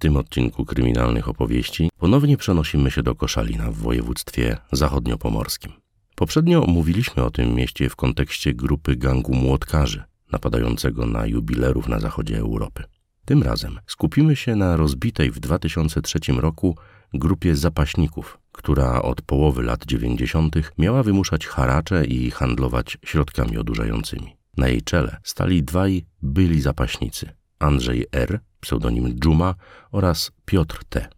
tym 0.00 0.16
odcinku 0.16 0.64
kryminalnych 0.64 1.28
opowieści 1.28 1.90
ponownie 1.98 2.36
przenosimy 2.36 2.90
się 2.90 3.02
do 3.02 3.14
Koszalina 3.14 3.70
w 3.70 3.76
województwie 3.76 4.56
zachodniopomorskim. 4.72 5.72
Poprzednio 6.14 6.64
mówiliśmy 6.68 7.24
o 7.24 7.30
tym 7.30 7.54
mieście 7.54 7.88
w 7.88 7.96
kontekście 7.96 8.54
grupy 8.54 8.96
gangu 8.96 9.34
młotkarzy 9.34 10.02
napadającego 10.32 11.06
na 11.06 11.26
jubilerów 11.26 11.88
na 11.88 12.00
zachodzie 12.00 12.38
Europy. 12.38 12.84
Tym 13.24 13.42
razem 13.42 13.78
skupimy 13.86 14.36
się 14.36 14.56
na 14.56 14.76
rozbitej 14.76 15.30
w 15.30 15.40
2003 15.40 16.18
roku 16.32 16.76
grupie 17.14 17.56
zapaśników, 17.56 18.38
która 18.52 19.02
od 19.02 19.22
połowy 19.22 19.62
lat 19.62 19.86
90. 19.86 20.56
miała 20.78 21.02
wymuszać 21.02 21.46
haracze 21.46 22.04
i 22.04 22.30
handlować 22.30 22.98
środkami 23.04 23.58
odurzającymi. 23.58 24.36
Na 24.56 24.68
jej 24.68 24.82
czele 24.82 25.16
stali 25.22 25.62
dwaj 25.62 26.04
byli 26.22 26.60
zapaśnicy: 26.60 27.39
Andrzej 27.60 28.06
R., 28.12 28.40
pseudonim 28.60 29.20
Dżuma 29.20 29.54
oraz 29.92 30.32
Piotr 30.44 30.80
T. 30.88 31.08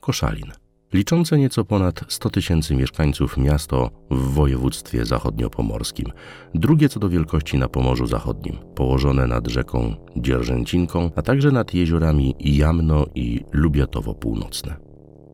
Koszalin. 0.00 0.52
Liczące 0.92 1.38
nieco 1.38 1.64
ponad 1.64 2.00
100 2.08 2.30
tysięcy 2.30 2.74
mieszkańców 2.74 3.36
miasto 3.36 3.90
w 4.10 4.34
województwie 4.34 5.04
zachodniopomorskim, 5.04 6.06
drugie 6.54 6.88
co 6.88 7.00
do 7.00 7.08
wielkości 7.08 7.58
na 7.58 7.68
Pomorzu 7.68 8.06
Zachodnim, 8.06 8.56
położone 8.74 9.26
nad 9.26 9.48
rzeką 9.48 9.96
Dzierżęcinką, 10.16 11.10
a 11.16 11.22
także 11.22 11.50
nad 11.50 11.74
jeziorami 11.74 12.34
Jamno 12.40 13.06
i 13.14 13.40
Lubiatowo 13.52 14.14
Północne. 14.14 14.76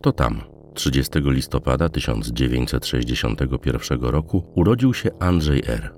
To 0.03 0.13
tam, 0.13 0.41
30 0.75 1.13
listopada 1.25 1.89
1961 1.89 4.01
roku, 4.01 4.45
urodził 4.55 4.95
się 4.95 5.11
Andrzej 5.19 5.63
R. 5.67 5.95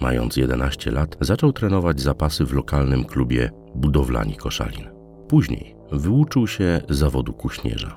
Mając 0.00 0.36
11 0.36 0.90
lat, 0.90 1.16
zaczął 1.20 1.52
trenować 1.52 2.00
zapasy 2.00 2.44
w 2.44 2.52
lokalnym 2.52 3.04
klubie 3.04 3.50
Budowlani 3.76 4.36
Koszalin. 4.36 4.88
Później 5.28 5.76
wyuczył 5.92 6.46
się 6.46 6.80
zawodu 6.88 7.32
kuśnierza. 7.32 7.96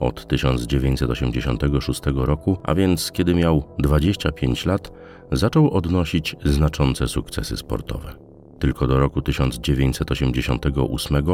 Od 0.00 0.28
1986 0.28 2.00
roku, 2.14 2.58
a 2.62 2.74
więc 2.74 3.12
kiedy 3.12 3.34
miał 3.34 3.64
25 3.78 4.66
lat, 4.66 4.92
zaczął 5.32 5.70
odnosić 5.70 6.36
znaczące 6.44 7.08
sukcesy 7.08 7.56
sportowe. 7.56 8.12
Tylko 8.58 8.86
do 8.86 8.98
roku 8.98 9.22
1988 9.22 11.24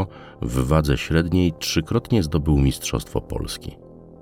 w 0.42 0.66
wadze 0.66 0.98
średniej 0.98 1.52
trzykrotnie 1.58 2.22
zdobył 2.22 2.58
Mistrzostwo 2.58 3.20
Polski. 3.20 3.76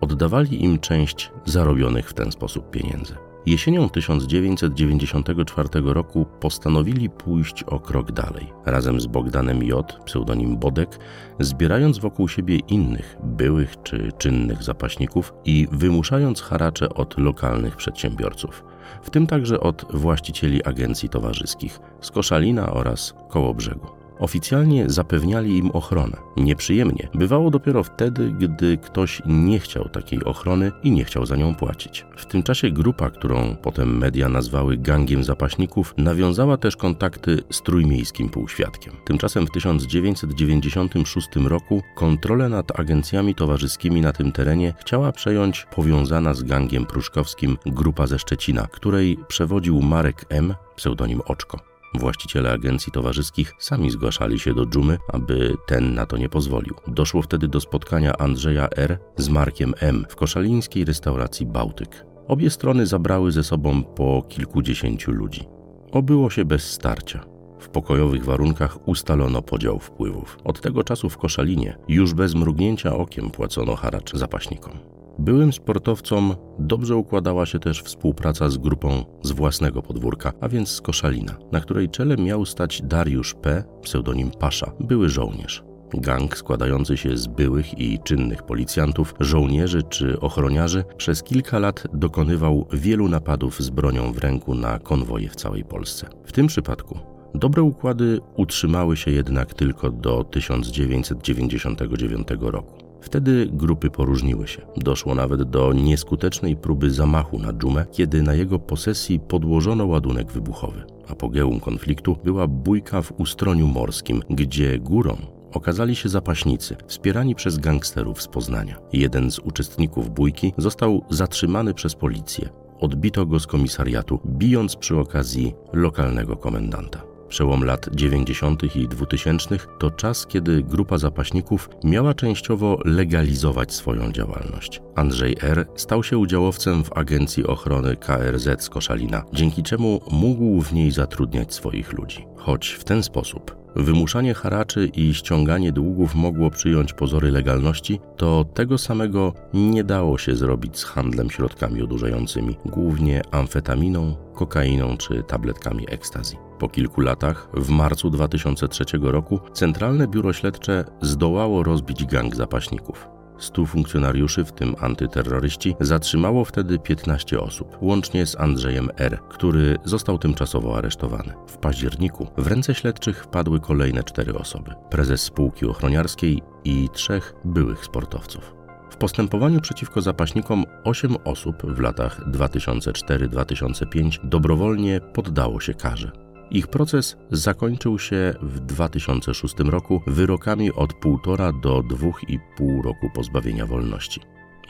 oddawali 0.00 0.64
im 0.64 0.78
część 0.78 1.32
zarobionych 1.44 2.10
w 2.10 2.14
ten 2.14 2.32
sposób 2.32 2.70
pieniędzy. 2.70 3.14
Jesienią 3.46 3.88
1994 3.88 5.68
roku 5.84 6.26
postanowili 6.40 7.10
pójść 7.10 7.62
o 7.62 7.80
krok 7.80 8.12
dalej. 8.12 8.52
Razem 8.66 9.00
z 9.00 9.06
Bogdanem 9.06 9.62
J., 9.62 9.98
pseudonim 10.04 10.56
Bodek, 10.56 10.98
zbierając 11.40 11.98
wokół 11.98 12.28
siebie 12.28 12.56
innych, 12.56 13.16
byłych 13.22 13.74
czy 13.82 14.12
czynnych 14.18 14.62
zapaśników 14.62 15.34
i 15.44 15.68
wymuszając 15.72 16.40
haracze 16.40 16.88
od 16.88 17.18
lokalnych 17.18 17.76
przedsiębiorców, 17.76 18.64
w 19.02 19.10
tym 19.10 19.26
także 19.26 19.60
od 19.60 19.84
właścicieli 19.90 20.64
agencji 20.64 21.08
towarzyskich 21.08 21.78
z 22.00 22.10
Koszalina 22.10 22.72
oraz 22.72 23.14
Kołobrzegu. 23.28 24.01
Oficjalnie 24.22 24.90
zapewniali 24.90 25.58
im 25.58 25.70
ochronę. 25.70 26.16
Nieprzyjemnie 26.36 27.08
bywało 27.14 27.50
dopiero 27.50 27.82
wtedy, 27.82 28.32
gdy 28.38 28.78
ktoś 28.78 29.22
nie 29.26 29.58
chciał 29.58 29.88
takiej 29.88 30.24
ochrony 30.24 30.72
i 30.82 30.90
nie 30.90 31.04
chciał 31.04 31.26
za 31.26 31.36
nią 31.36 31.54
płacić. 31.54 32.06
W 32.16 32.26
tym 32.26 32.42
czasie 32.42 32.70
grupa, 32.70 33.10
którą 33.10 33.56
potem 33.56 33.98
media 33.98 34.28
nazwały 34.28 34.76
gangiem 34.76 35.24
zapaśników, 35.24 35.94
nawiązała 35.96 36.56
też 36.56 36.76
kontakty 36.76 37.42
z 37.50 37.62
trójmiejskim 37.62 38.28
półświadkiem. 38.28 38.92
Tymczasem 39.04 39.46
w 39.46 39.50
1996 39.50 41.28
roku 41.36 41.82
kontrolę 41.94 42.48
nad 42.48 42.80
agencjami 42.80 43.34
towarzyskimi 43.34 44.00
na 44.00 44.12
tym 44.12 44.32
terenie 44.32 44.74
chciała 44.78 45.12
przejąć 45.12 45.66
powiązana 45.76 46.34
z 46.34 46.42
gangiem 46.42 46.86
pruszkowskim 46.86 47.58
grupa 47.66 48.06
ze 48.06 48.18
Szczecina, 48.18 48.66
której 48.66 49.18
przewodził 49.28 49.80
Marek 49.80 50.24
M., 50.28 50.54
pseudonim 50.76 51.20
Oczko. 51.26 51.71
Właściciele 51.94 52.52
agencji 52.52 52.92
towarzyskich 52.92 53.54
sami 53.58 53.90
zgłaszali 53.90 54.38
się 54.38 54.54
do 54.54 54.66
dżumy, 54.66 54.98
aby 55.08 55.56
ten 55.66 55.94
na 55.94 56.06
to 56.06 56.16
nie 56.16 56.28
pozwolił. 56.28 56.74
Doszło 56.86 57.22
wtedy 57.22 57.48
do 57.48 57.60
spotkania 57.60 58.18
Andrzeja 58.18 58.68
R. 58.76 58.98
z 59.16 59.28
Markiem 59.28 59.74
M. 59.80 60.06
w 60.08 60.16
koszalińskiej 60.16 60.84
restauracji 60.84 61.46
Bałtyk. 61.46 62.06
Obie 62.28 62.50
strony 62.50 62.86
zabrały 62.86 63.32
ze 63.32 63.44
sobą 63.44 63.84
po 63.84 64.22
kilkudziesięciu 64.28 65.12
ludzi. 65.12 65.44
Obyło 65.92 66.30
się 66.30 66.44
bez 66.44 66.70
starcia. 66.70 67.24
W 67.58 67.68
pokojowych 67.68 68.24
warunkach 68.24 68.88
ustalono 68.88 69.42
podział 69.42 69.78
wpływów. 69.78 70.38
Od 70.44 70.60
tego 70.60 70.84
czasu 70.84 71.10
w 71.10 71.18
Koszalinie 71.18 71.78
już 71.88 72.14
bez 72.14 72.34
mrugnięcia 72.34 72.96
okiem 72.96 73.30
płacono 73.30 73.76
haracz 73.76 74.14
zapaśnikom. 74.14 74.72
Byłym 75.18 75.52
sportowcom 75.52 76.34
dobrze 76.58 76.96
układała 76.96 77.46
się 77.46 77.58
też 77.58 77.82
współpraca 77.82 78.48
z 78.48 78.58
grupą 78.58 79.04
z 79.22 79.32
własnego 79.32 79.82
podwórka, 79.82 80.32
a 80.40 80.48
więc 80.48 80.68
z 80.68 80.80
Koszalina, 80.80 81.36
na 81.52 81.60
której 81.60 81.88
czele 81.88 82.16
miał 82.16 82.46
stać 82.46 82.82
Dariusz 82.82 83.34
P., 83.34 83.64
pseudonim 83.82 84.30
Pasza, 84.30 84.72
były 84.80 85.08
żołnierz. 85.08 85.64
Gang 85.94 86.36
składający 86.36 86.96
się 86.96 87.16
z 87.16 87.26
byłych 87.26 87.78
i 87.78 87.98
czynnych 88.04 88.42
policjantów, 88.42 89.14
żołnierzy 89.20 89.82
czy 89.82 90.20
ochroniarzy 90.20 90.84
przez 90.96 91.22
kilka 91.22 91.58
lat 91.58 91.84
dokonywał 91.92 92.66
wielu 92.72 93.08
napadów 93.08 93.60
z 93.60 93.70
bronią 93.70 94.12
w 94.12 94.18
ręku 94.18 94.54
na 94.54 94.78
konwoje 94.78 95.28
w 95.28 95.36
całej 95.36 95.64
Polsce. 95.64 96.08
W 96.24 96.32
tym 96.32 96.46
przypadku 96.46 96.98
dobre 97.34 97.62
układy 97.62 98.20
utrzymały 98.36 98.96
się 98.96 99.10
jednak 99.10 99.54
tylko 99.54 99.90
do 99.90 100.24
1999 100.24 102.28
roku. 102.40 102.81
Wtedy 103.02 103.48
grupy 103.52 103.90
poróżniły 103.90 104.48
się. 104.48 104.62
Doszło 104.76 105.14
nawet 105.14 105.42
do 105.42 105.72
nieskutecznej 105.72 106.56
próby 106.56 106.90
zamachu 106.90 107.38
na 107.38 107.52
dżumę, 107.52 107.86
kiedy 107.92 108.22
na 108.22 108.34
jego 108.34 108.58
posesji 108.58 109.20
podłożono 109.20 109.86
ładunek 109.86 110.32
wybuchowy. 110.32 110.82
Apogeum 111.08 111.60
konfliktu 111.60 112.16
była 112.24 112.46
bójka 112.46 113.02
w 113.02 113.12
Ustroniu 113.20 113.66
Morskim, 113.66 114.22
gdzie 114.30 114.78
górą 114.78 115.16
okazali 115.52 115.96
się 115.96 116.08
zapaśnicy, 116.08 116.76
wspierani 116.86 117.34
przez 117.34 117.58
gangsterów 117.58 118.22
z 118.22 118.28
Poznania. 118.28 118.78
Jeden 118.92 119.30
z 119.30 119.38
uczestników 119.38 120.10
bójki 120.10 120.52
został 120.58 121.04
zatrzymany 121.10 121.74
przez 121.74 121.94
policję. 121.94 122.48
Odbito 122.80 123.26
go 123.26 123.40
z 123.40 123.46
komisariatu, 123.46 124.20
bijąc 124.26 124.76
przy 124.76 124.98
okazji 124.98 125.54
lokalnego 125.72 126.36
komendanta. 126.36 127.11
Przełom 127.32 127.64
lat 127.64 127.88
90. 127.94 128.76
i 128.76 128.88
2000 128.88 129.58
to 129.78 129.90
czas, 129.90 130.26
kiedy 130.26 130.62
grupa 130.62 130.98
zapaśników 130.98 131.70
miała 131.84 132.14
częściowo 132.14 132.78
legalizować 132.84 133.72
swoją 133.74 134.12
działalność. 134.12 134.80
Andrzej 134.94 135.36
R. 135.42 135.66
stał 135.74 136.02
się 136.02 136.18
udziałowcem 136.18 136.84
w 136.84 136.92
Agencji 136.92 137.46
Ochrony 137.46 137.96
KRZ 137.96 138.62
z 138.62 138.68
Koszalina, 138.68 139.24
dzięki 139.32 139.62
czemu 139.62 140.00
mógł 140.10 140.60
w 140.62 140.72
niej 140.72 140.90
zatrudniać 140.90 141.54
swoich 141.54 141.92
ludzi. 141.92 142.26
Choć 142.36 142.68
w 142.68 142.84
ten 142.84 143.02
sposób 143.02 143.56
wymuszanie 143.76 144.34
haraczy 144.34 144.90
i 144.94 145.14
ściąganie 145.14 145.72
długów 145.72 146.14
mogło 146.14 146.50
przyjąć 146.50 146.92
pozory 146.92 147.30
legalności, 147.30 148.00
to 148.16 148.44
tego 148.54 148.78
samego 148.78 149.32
nie 149.54 149.84
dało 149.84 150.18
się 150.18 150.36
zrobić 150.36 150.78
z 150.78 150.84
handlem 150.84 151.30
środkami 151.30 151.82
odurzającymi, 151.82 152.56
głównie 152.66 153.22
amfetaminą, 153.30 154.16
kokainą 154.34 154.96
czy 154.96 155.22
tabletkami 155.22 155.84
ekstazji. 155.88 156.51
Po 156.62 156.68
kilku 156.68 157.00
latach, 157.00 157.48
w 157.54 157.68
marcu 157.68 158.10
2003 158.10 158.84
roku, 159.02 159.40
Centralne 159.52 160.08
Biuro 160.08 160.32
Śledcze 160.32 160.84
zdołało 161.00 161.62
rozbić 161.62 162.04
gang 162.04 162.36
zapaśników. 162.36 163.08
100 163.38 163.66
funkcjonariuszy, 163.66 164.44
w 164.44 164.52
tym 164.52 164.74
antyterroryści, 164.80 165.74
zatrzymało 165.80 166.44
wtedy 166.44 166.78
15 166.78 167.40
osób, 167.40 167.78
łącznie 167.80 168.26
z 168.26 168.40
Andrzejem 168.40 168.88
R., 168.96 169.18
który 169.28 169.78
został 169.84 170.18
tymczasowo 170.18 170.76
aresztowany. 170.76 171.34
W 171.46 171.56
październiku 171.56 172.26
w 172.36 172.46
ręce 172.46 172.74
śledczych 172.74 173.24
wpadły 173.24 173.60
kolejne 173.60 174.04
cztery 174.04 174.34
osoby: 174.34 174.74
prezes 174.90 175.22
spółki 175.22 175.66
ochroniarskiej 175.66 176.42
i 176.64 176.88
trzech 176.92 177.34
byłych 177.44 177.84
sportowców. 177.84 178.54
W 178.90 178.96
postępowaniu 178.96 179.60
przeciwko 179.60 180.00
zapaśnikom 180.02 180.64
8 180.84 181.16
osób 181.24 181.62
w 181.62 181.80
latach 181.80 182.28
2004-2005 182.28 184.18
dobrowolnie 184.24 185.00
poddało 185.00 185.60
się 185.60 185.74
karze. 185.74 186.31
Ich 186.54 186.66
proces 186.66 187.16
zakończył 187.30 187.98
się 187.98 188.34
w 188.42 188.60
2006 188.60 189.54
roku 189.58 190.02
wyrokami 190.06 190.72
od 190.72 190.92
1,5 190.92 191.60
do 191.60 191.80
2,5 191.80 192.82
roku 192.82 193.10
pozbawienia 193.14 193.66
wolności. 193.66 194.20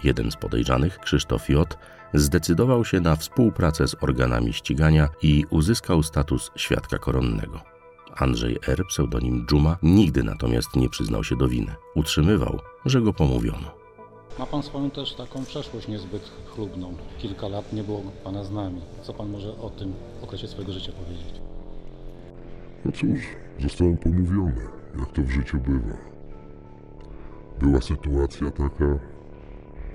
Jeden 0.04 0.30
z 0.30 0.36
podejrzanych, 0.36 0.98
Krzysztof 0.98 1.48
J., 1.48 1.78
zdecydował 2.14 2.84
się 2.84 3.00
na 3.00 3.16
współpracę 3.16 3.88
z 3.88 3.96
organami 4.00 4.52
ścigania 4.52 5.08
i 5.22 5.44
uzyskał 5.50 6.02
status 6.02 6.50
świadka 6.56 6.98
koronnego. 6.98 7.60
Andrzej 8.16 8.58
R., 8.68 8.86
pseudonim 8.88 9.46
Dżuma, 9.46 9.76
nigdy 9.82 10.22
natomiast 10.22 10.76
nie 10.76 10.88
przyznał 10.88 11.24
się 11.24 11.36
do 11.36 11.48
winy. 11.48 11.74
Utrzymywał, 11.94 12.58
że 12.84 13.00
go 13.00 13.12
pomówiono. 13.12 13.74
Ma 14.38 14.46
Pan 14.46 14.62
swoją 14.62 14.90
też 14.90 15.14
taką 15.14 15.44
przeszłość 15.44 15.88
niezbyt 15.88 16.30
chlubną. 16.46 16.94
Kilka 17.18 17.48
lat 17.48 17.72
nie 17.72 17.82
było 17.82 18.02
Pana 18.24 18.44
z 18.44 18.50
nami. 18.50 18.80
Co 19.02 19.12
Pan 19.12 19.30
może 19.30 19.58
o 19.58 19.70
tym 19.70 19.94
okresie 20.22 20.48
swojego 20.48 20.72
życia 20.72 20.92
powiedzieć? 20.92 21.51
No 22.84 22.92
cóż, 22.92 23.20
zostałem 23.60 23.96
pomówiony, 23.96 24.62
jak 24.98 25.12
to 25.12 25.22
w 25.22 25.30
życiu 25.30 25.58
bywa. 25.58 25.96
Była 27.60 27.80
sytuacja 27.80 28.50
taka, 28.50 28.98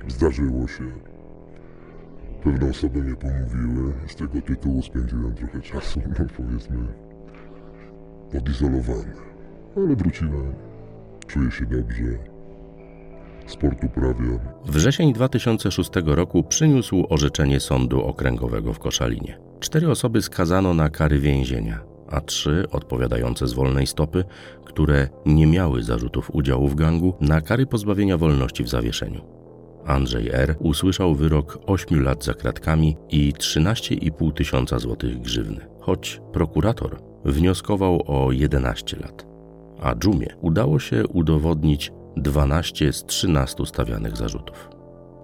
zdarzyło 0.08 0.68
się. 0.68 0.84
Pewne 2.44 2.70
osoby 2.70 3.04
mnie 3.04 3.16
pomówiły, 3.16 3.94
z 4.08 4.16
tego 4.16 4.42
tytułu 4.42 4.82
spędziłem 4.82 5.36
trochę 5.36 5.62
czasu, 5.62 6.02
no 6.20 6.26
powiedzmy, 6.38 6.88
odizolowany. 8.38 9.14
Ale 9.78 9.96
wróciłem, 9.96 10.54
czuję 11.28 11.52
się 11.52 11.66
dobrze, 11.66 12.04
sport 13.48 13.84
uprawiam. 13.84 14.40
Wrzesień 14.66 15.14
2006 15.14 15.90
roku 16.06 16.44
przyniósł 16.44 17.06
orzeczenie 17.10 17.60
Sądu 17.60 18.04
Okręgowego 18.04 18.74
w 18.74 18.80
Koszalinie. 18.80 19.40
Cztery 19.60 19.90
osoby 19.90 20.22
skazano 20.22 20.74
na 20.74 20.90
kary 20.90 21.20
więzienia, 21.20 21.80
a 22.12 22.22
trzy, 22.22 22.66
odpowiadające 22.72 23.48
z 23.48 23.54
wolnej 23.54 23.88
stopy, 23.88 24.24
które 24.66 25.10
nie 25.26 25.48
miały 25.48 25.84
zarzutów 25.84 26.36
udziału 26.36 26.68
w 26.68 26.76
gangu, 26.76 27.14
na 27.22 27.42
kary 27.42 27.66
pozbawienia 27.66 28.18
wolności 28.18 28.64
w 28.64 28.70
zawieszeniu. 28.70 29.22
Andrzej 29.86 30.30
R. 30.30 30.56
usłyszał 30.60 31.16
wyrok 31.16 31.60
8 31.66 32.04
lat 32.04 32.24
za 32.24 32.34
kratkami 32.34 32.98
i 33.10 33.34
13,5 33.34 34.34
tysiąca 34.34 34.80
złotych 34.80 35.22
grzywny, 35.22 35.66
choć 35.80 36.22
prokurator 36.34 37.00
wnioskował 37.26 38.04
o 38.08 38.32
11 38.32 38.98
lat. 39.00 39.26
A 39.82 39.96
Dżumie 39.96 40.28
udało 40.42 40.80
się 40.80 41.08
udowodnić 41.08 41.92
12 42.18 42.94
z 42.94 43.06
13 43.06 43.66
stawianych 43.66 44.18
zarzutów. 44.18 44.70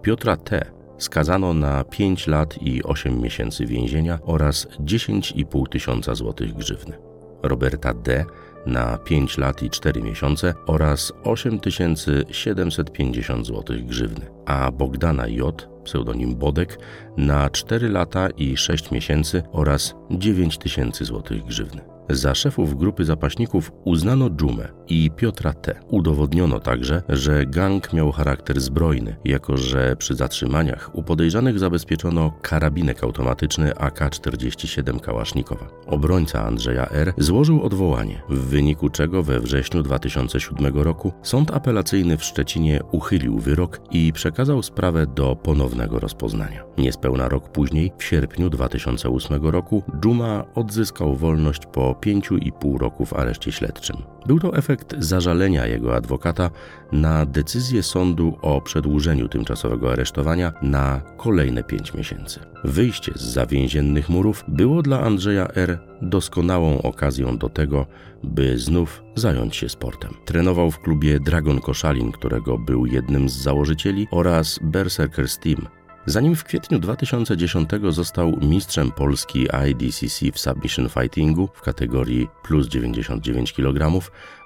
Piotra 0.02 0.38
T. 0.38 0.72
skazano 0.98 1.54
na 1.54 1.84
5 1.84 2.28
lat 2.28 2.62
i 2.62 2.84
8 2.84 3.22
miesięcy 3.22 3.66
więzienia 3.66 4.20
oraz 4.26 4.68
10,5 4.80 5.70
tysiąca 5.70 6.16
złotych 6.16 6.54
grzywny. 6.54 6.98
Roberta 7.44 7.94
D. 7.94 8.26
na 8.66 8.98
5 8.98 9.38
lat 9.38 9.64
i 9.64 9.70
4 9.70 10.02
miesiące 10.02 10.54
oraz 10.68 11.14
8750 11.24 13.46
złotych 13.46 13.86
grzywny, 13.86 14.26
a 14.46 14.72
Bogdana 14.72 15.28
J., 15.28 15.70
pseudonim 15.84 16.36
Bodek, 16.36 16.80
na 17.18 17.50
4 17.50 17.90
lata 17.90 18.30
i 18.30 18.58
6 18.58 18.92
miesięcy 18.92 19.44
oraz 19.52 19.96
9000 20.12 21.06
złotych 21.06 21.44
grzywny. 21.44 21.82
Za 22.10 22.36
szefów 22.36 22.78
grupy 22.78 23.06
zapaśników 23.06 23.72
uznano 23.84 24.30
Dżumę 24.30 24.68
i 24.88 25.12
Piotra 25.12 25.54
T. 25.54 25.80
Udowodniono 25.88 26.60
także, 26.60 27.02
że 27.10 27.46
gang 27.46 27.94
miał 27.94 28.12
charakter 28.12 28.62
zbrojny, 28.62 29.16
jako 29.26 29.58
że 29.58 29.96
przy 29.96 30.16
zatrzymaniach 30.16 30.96
u 30.96 31.04
podejrzanych 31.04 31.60
zabezpieczono 31.60 32.32
karabinek 32.42 33.04
automatyczny 33.04 33.72
AK-47 33.76 35.00
Kałasznikowa. 35.00 35.68
Obrońca 35.88 36.46
Andrzeja 36.46 36.90
R. 36.90 37.14
złożył 37.18 37.64
odwołanie, 37.64 38.22
w 38.30 38.40
wyniku 38.40 38.90
czego 38.90 39.24
we 39.24 39.40
wrześniu 39.40 39.84
2007 39.84 40.76
roku 40.76 41.14
Sąd 41.22 41.52
Apelacyjny 41.52 42.18
w 42.18 42.24
Szczecinie 42.24 42.80
uchylił 42.92 43.40
wyrok 43.40 43.80
i 43.92 44.14
przekazał 44.14 44.64
sprawę 44.64 45.08
do 45.08 45.36
ponownego 45.36 46.00
rozpoznania. 46.00 46.64
Niespełna 46.78 47.30
rok 47.30 47.50
później, 47.50 47.92
w 47.98 48.04
sierpniu 48.04 48.50
2008 48.50 49.46
roku, 49.46 49.84
Dżuma 50.00 50.46
odzyskał 50.56 51.16
wolność 51.16 51.66
po 51.66 51.93
5,5 51.94 52.78
roku 52.78 53.06
w 53.06 53.14
areszcie 53.14 53.52
śledczym. 53.52 53.98
Był 54.26 54.40
to 54.40 54.58
efekt 54.58 54.96
zażalenia 55.00 55.68
jego 55.68 55.96
adwokata 55.96 56.50
na 56.92 57.26
decyzję 57.26 57.84
sądu 57.84 58.38
o 58.42 58.62
przedłużeniu 58.62 59.28
tymczasowego 59.28 59.92
aresztowania 59.92 60.54
na 60.62 61.02
kolejne 61.18 61.64
5 61.64 61.94
miesięcy. 61.94 62.40
Wyjście 62.64 63.12
z 63.16 63.22
zawięziennych 63.22 64.10
murów 64.10 64.44
było 64.48 64.82
dla 64.82 65.02
Andrzeja 65.02 65.48
R. 65.48 65.80
doskonałą 66.02 66.82
okazją 66.82 67.38
do 67.38 67.50
tego, 67.50 67.86
by 68.24 68.58
znów 68.58 69.04
zająć 69.16 69.56
się 69.56 69.70
sportem. 69.70 70.12
Trenował 70.26 70.72
w 70.72 70.80
klubie 70.80 71.20
Dragon 71.20 71.62
Koszalin, 71.62 72.12
którego 72.12 72.58
był 72.58 72.86
jednym 72.86 73.30
z 73.30 73.34
założycieli, 73.34 74.08
oraz 74.12 74.60
Berserkers 74.62 75.40
Team, 75.40 75.68
Zanim 76.06 76.36
w 76.36 76.44
kwietniu 76.44 76.80
2010 76.80 77.70
został 77.90 78.38
mistrzem 78.42 78.92
Polski 78.92 79.48
IDCC 79.70 80.32
w 80.32 80.40
submission 80.40 80.90
fightingu 80.90 81.50
w 81.54 81.62
kategorii 81.62 82.28
plus 82.44 82.68
99 82.68 83.54
kg, 83.54 84.00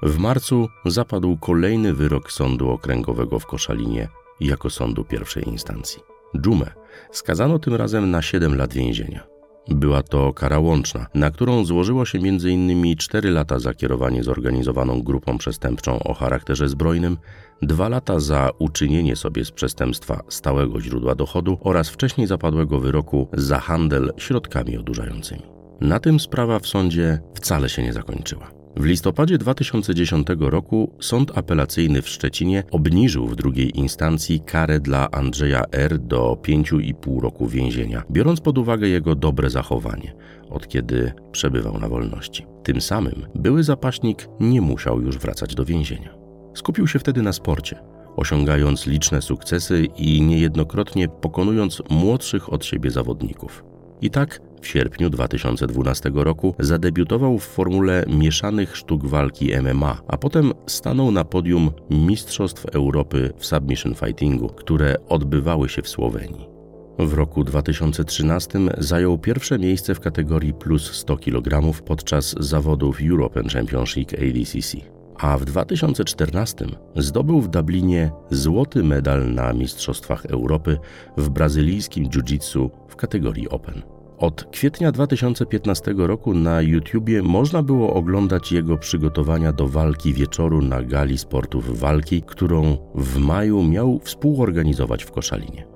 w 0.03 0.17
marcu 0.17 0.69
zapadł 0.85 1.37
kolejny 1.37 1.93
wyrok 1.93 2.31
sądu 2.31 2.69
okręgowego 2.69 3.39
w 3.39 3.45
Koszalinie 3.45 4.07
jako 4.39 4.69
sądu 4.69 5.03
pierwszej 5.03 5.49
instancji. 5.49 5.99
Dżumę 6.37 6.71
skazano 7.11 7.59
tym 7.59 7.75
razem 7.75 8.11
na 8.11 8.21
7 8.21 8.55
lat 8.55 8.73
więzienia. 8.73 9.36
Była 9.69 10.03
to 10.03 10.33
kara 10.33 10.59
łączna, 10.59 11.05
na 11.13 11.31
którą 11.31 11.65
złożyło 11.65 12.05
się 12.05 12.19
m.in. 12.19 12.95
4 12.97 13.31
lata 13.31 13.59
za 13.59 13.73
kierowanie 13.73 14.23
zorganizowaną 14.23 15.03
grupą 15.03 15.37
przestępczą 15.37 15.99
o 15.99 16.13
charakterze 16.13 16.69
zbrojnym, 16.69 17.17
2 17.61 17.89
lata 17.89 18.19
za 18.19 18.49
uczynienie 18.59 19.15
sobie 19.15 19.45
z 19.45 19.51
przestępstwa 19.51 20.23
stałego 20.29 20.81
źródła 20.81 21.15
dochodu 21.15 21.57
oraz 21.61 21.89
wcześniej 21.89 22.27
zapadłego 22.27 22.79
wyroku 22.79 23.27
za 23.33 23.59
handel 23.59 24.13
środkami 24.17 24.77
odurzającymi. 24.77 25.41
Na 25.81 25.99
tym 25.99 26.19
sprawa 26.19 26.59
w 26.59 26.67
sądzie 26.67 27.19
wcale 27.35 27.69
się 27.69 27.83
nie 27.83 27.93
zakończyła. 27.93 28.66
W 28.79 28.85
listopadzie 28.85 29.37
2010 29.37 30.27
roku 30.39 30.91
Sąd 30.99 31.37
Apelacyjny 31.37 32.01
w 32.01 32.09
Szczecinie 32.09 32.63
obniżył 32.71 33.27
w 33.27 33.35
drugiej 33.35 33.79
instancji 33.79 34.39
karę 34.39 34.79
dla 34.79 35.11
Andrzeja 35.11 35.63
R. 35.71 35.99
do 35.99 36.37
5,5 36.41 37.21
roku 37.21 37.47
więzienia, 37.47 38.03
biorąc 38.11 38.41
pod 38.41 38.57
uwagę 38.57 38.87
jego 38.87 39.15
dobre 39.15 39.49
zachowanie, 39.49 40.15
od 40.49 40.67
kiedy 40.67 41.11
przebywał 41.31 41.79
na 41.79 41.89
wolności. 41.89 42.45
Tym 42.63 42.81
samym 42.81 43.25
były 43.35 43.63
zapaśnik 43.63 44.27
nie 44.39 44.61
musiał 44.61 45.01
już 45.01 45.17
wracać 45.17 45.55
do 45.55 45.65
więzienia. 45.65 46.15
Skupił 46.53 46.87
się 46.87 46.99
wtedy 46.99 47.21
na 47.21 47.33
sporcie, 47.33 47.79
osiągając 48.15 48.87
liczne 48.87 49.21
sukcesy 49.21 49.85
i 49.97 50.21
niejednokrotnie 50.21 51.07
pokonując 51.07 51.81
młodszych 51.89 52.53
od 52.53 52.65
siebie 52.65 52.91
zawodników. 52.91 53.63
I 54.01 54.09
tak 54.09 54.41
w 54.61 54.67
sierpniu 54.67 55.09
2012 55.09 56.11
roku 56.13 56.55
zadebiutował 56.59 57.39
w 57.39 57.43
formule 57.43 58.03
mieszanych 58.07 58.77
sztuk 58.77 59.05
walki 59.05 59.51
MMA, 59.61 60.01
a 60.07 60.17
potem 60.17 60.53
stanął 60.67 61.11
na 61.11 61.23
podium 61.23 61.71
Mistrzostw 61.89 62.65
Europy 62.65 63.33
w 63.37 63.45
submission 63.45 63.95
fightingu, 63.95 64.49
które 64.49 64.95
odbywały 65.09 65.69
się 65.69 65.81
w 65.81 65.89
Słowenii. 65.89 66.57
W 66.99 67.13
roku 67.13 67.43
2013 67.43 68.59
zajął 68.77 69.17
pierwsze 69.17 69.59
miejsce 69.59 69.95
w 69.95 69.99
kategorii 69.99 70.53
plus 70.53 70.91
100 70.93 71.17
kg 71.17 71.81
podczas 71.85 72.35
zawodów 72.39 72.99
European 73.09 73.49
Championship 73.49 74.11
ADCC. 74.13 74.77
A 75.19 75.37
w 75.37 75.45
2014 75.45 76.65
zdobył 76.95 77.41
w 77.41 77.47
Dublinie 77.47 78.11
złoty 78.29 78.83
medal 78.83 79.33
na 79.33 79.53
Mistrzostwach 79.53 80.25
Europy 80.25 80.77
w 81.17 81.29
brazylijskim 81.29 82.05
jiu-jitsu 82.09 82.69
w 82.87 82.95
kategorii 82.95 83.49
Open. 83.49 83.96
Od 84.17 84.43
kwietnia 84.43 84.91
2015 84.91 85.93
roku 85.97 86.33
na 86.33 86.61
YouTubie 86.61 87.21
można 87.21 87.63
było 87.63 87.93
oglądać 87.93 88.51
jego 88.51 88.77
przygotowania 88.77 89.51
do 89.53 89.67
walki 89.67 90.13
wieczoru 90.13 90.61
na 90.61 90.83
gali 90.83 91.17
sportów 91.17 91.79
walki, 91.79 92.21
którą 92.21 92.77
w 92.95 93.17
maju 93.17 93.63
miał 93.63 93.99
współorganizować 93.99 95.03
w 95.03 95.11
Koszalinie. 95.11 95.67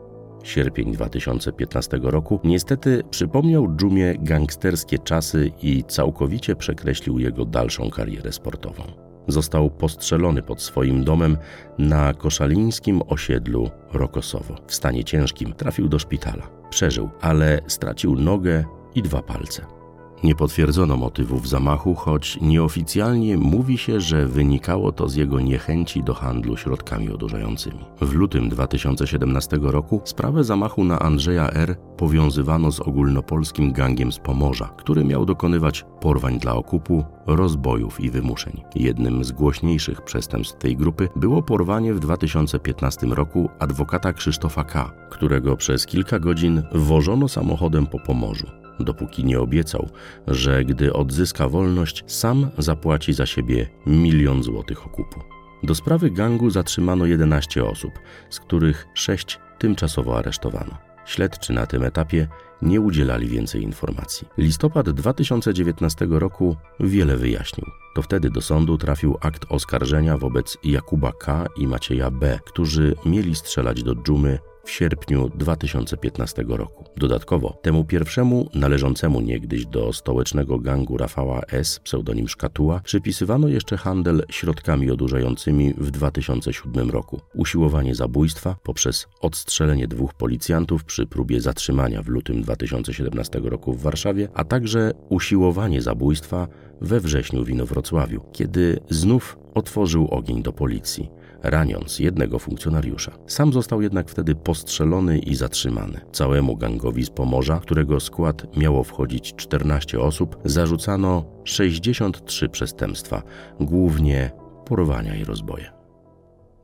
Sierpień 0.43 0.91
2015 0.91 1.99
roku 2.03 2.39
niestety 2.43 3.03
przypomniał 3.09 3.75
Dżumie 3.75 4.15
gangsterskie 4.19 4.99
czasy 4.99 5.51
i 5.61 5.83
całkowicie 5.83 6.55
przekreślił 6.55 7.19
jego 7.19 7.45
dalszą 7.45 7.89
karierę 7.89 8.31
sportową. 8.31 9.10
Został 9.31 9.69
postrzelony 9.69 10.41
pod 10.41 10.61
swoim 10.61 11.03
domem 11.03 11.37
na 11.77 12.13
koszalińskim 12.13 13.01
osiedlu 13.07 13.69
Rokosowo. 13.93 14.55
W 14.67 14.75
stanie 14.75 15.03
ciężkim 15.03 15.53
trafił 15.53 15.87
do 15.87 15.99
szpitala. 15.99 16.49
Przeżył, 16.69 17.09
ale 17.21 17.61
stracił 17.67 18.15
nogę 18.15 18.63
i 18.95 19.01
dwa 19.01 19.21
palce. 19.21 19.80
Nie 20.23 20.35
potwierdzono 20.35 20.97
motywów 20.97 21.49
zamachu, 21.49 21.95
choć 21.95 22.37
nieoficjalnie 22.41 23.37
mówi 23.37 23.77
się, 23.77 24.01
że 24.01 24.27
wynikało 24.27 24.91
to 24.91 25.09
z 25.09 25.15
jego 25.15 25.39
niechęci 25.39 26.03
do 26.03 26.13
handlu 26.13 26.57
środkami 26.57 27.09
odurzającymi. 27.09 27.79
W 28.01 28.13
lutym 28.13 28.49
2017 28.49 29.59
roku 29.61 30.01
sprawę 30.03 30.43
zamachu 30.43 30.83
na 30.83 30.99
Andrzeja 30.99 31.49
R. 31.51 31.75
powiązywano 31.97 32.71
z 32.71 32.79
ogólnopolskim 32.79 33.73
gangiem 33.73 34.11
z 34.11 34.19
Pomorza, 34.19 34.69
który 34.77 35.05
miał 35.05 35.25
dokonywać 35.25 35.85
porwań 36.01 36.39
dla 36.39 36.55
okupu, 36.55 37.03
rozbojów 37.27 37.99
i 37.99 38.09
wymuszeń. 38.09 38.63
Jednym 38.75 39.23
z 39.23 39.31
głośniejszych 39.31 40.01
przestępstw 40.01 40.57
tej 40.57 40.77
grupy 40.77 41.09
było 41.15 41.43
porwanie 41.43 41.93
w 41.93 41.99
2015 41.99 43.07
roku 43.07 43.49
adwokata 43.59 44.13
Krzysztofa 44.13 44.63
K., 44.63 44.91
którego 45.09 45.57
przez 45.57 45.85
kilka 45.85 46.19
godzin 46.19 46.63
wożono 46.71 47.27
samochodem 47.27 47.87
po 47.87 47.99
Pomorzu 47.99 48.60
dopóki 48.83 49.25
nie 49.25 49.39
obiecał, 49.39 49.89
że 50.27 50.65
gdy 50.65 50.93
odzyska 50.93 51.49
wolność, 51.49 52.03
sam 52.07 52.51
zapłaci 52.57 53.13
za 53.13 53.25
siebie 53.25 53.69
milion 53.85 54.43
złotych 54.43 54.85
okupu. 54.85 55.19
Do 55.63 55.75
sprawy 55.75 56.11
gangu 56.11 56.49
zatrzymano 56.49 57.05
11 57.05 57.65
osób, 57.65 57.91
z 58.29 58.39
których 58.39 58.87
6 58.93 59.39
tymczasowo 59.59 60.17
aresztowano. 60.17 60.77
Śledczy 61.05 61.53
na 61.53 61.65
tym 61.65 61.83
etapie 61.83 62.27
nie 62.61 62.81
udzielali 62.81 63.27
więcej 63.27 63.63
informacji. 63.63 64.27
Listopad 64.37 64.89
2019 64.89 66.07
roku 66.09 66.55
wiele 66.79 67.17
wyjaśnił. 67.17 67.65
To 67.95 68.01
wtedy 68.01 68.29
do 68.29 68.41
sądu 68.41 68.77
trafił 68.77 69.17
akt 69.21 69.45
oskarżenia 69.49 70.17
wobec 70.17 70.57
Jakuba 70.63 71.11
K. 71.11 71.45
i 71.57 71.67
Macieja 71.67 72.11
B., 72.11 72.39
którzy 72.45 72.95
mieli 73.05 73.35
strzelać 73.35 73.83
do 73.83 73.95
dżumy 73.95 74.39
w 74.63 74.71
sierpniu 74.71 75.29
2015 75.35 76.43
roku. 76.47 76.85
Dodatkowo 76.97 77.57
temu 77.61 77.85
pierwszemu, 77.85 78.49
należącemu 78.53 79.21
niegdyś 79.21 79.65
do 79.65 79.93
stołecznego 79.93 80.59
gangu 80.59 80.97
Rafała 80.97 81.41
S., 81.41 81.79
pseudonim 81.79 82.27
Szkatuła, 82.27 82.81
przypisywano 82.83 83.47
jeszcze 83.47 83.77
handel 83.77 84.23
środkami 84.29 84.91
odurzającymi 84.91 85.73
w 85.77 85.91
2007 85.91 86.89
roku, 86.89 87.21
usiłowanie 87.33 87.95
zabójstwa 87.95 88.55
poprzez 88.63 89.07
odstrzelenie 89.21 89.87
dwóch 89.87 90.13
policjantów 90.13 90.83
przy 90.83 91.05
próbie 91.05 91.41
zatrzymania 91.41 92.01
w 92.01 92.07
lutym 92.07 92.41
2017 92.41 93.39
roku 93.39 93.73
w 93.73 93.81
Warszawie, 93.81 94.29
a 94.33 94.43
także 94.43 94.91
usiłowanie 95.09 95.81
zabójstwa 95.81 96.47
we 96.81 96.99
wrześniu 96.99 97.43
w 97.43 97.49
Inowrocławiu, 97.49 98.21
kiedy 98.31 98.79
znów 98.89 99.37
otworzył 99.53 100.07
ogień 100.07 100.43
do 100.43 100.53
policji 100.53 101.09
raniąc 101.43 101.99
jednego 101.99 102.39
funkcjonariusza. 102.39 103.11
Sam 103.27 103.53
został 103.53 103.81
jednak 103.81 104.09
wtedy 104.09 104.35
postrzelony 104.35 105.19
i 105.19 105.35
zatrzymany. 105.35 106.01
Całemu 106.11 106.57
gangowi 106.57 107.05
z 107.05 107.09
Pomorza, 107.09 107.59
którego 107.59 107.99
skład 107.99 108.57
miało 108.57 108.83
wchodzić 108.83 109.35
14 109.35 109.99
osób, 109.99 110.37
zarzucano 110.45 111.25
63 111.43 112.49
przestępstwa, 112.49 113.23
głównie 113.59 114.31
porwania 114.65 115.15
i 115.15 115.23
rozboje. 115.23 115.71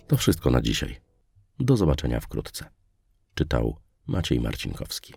To 0.07 0.17
wszystko 0.17 0.51
na 0.51 0.61
dzisiaj. 0.61 0.95
Do 1.59 1.77
zobaczenia 1.77 2.19
wkrótce. 2.19 2.65
Czytał 3.33 3.75
Maciej 4.07 4.39
Marcinkowski. 4.39 5.13